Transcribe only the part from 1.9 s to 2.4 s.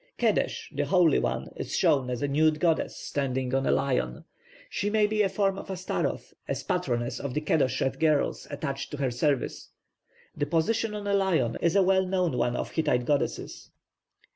as a